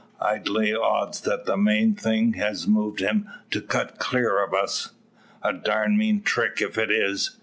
[0.19, 4.93] I'd lay odds that's the main thing has moved him to cut clear o' us."
[5.43, 7.37] "A darned mean trick if it is.